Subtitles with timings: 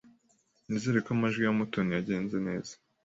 [0.67, 2.73] Nizere ko amajwi ya Mutoni yagenze neza.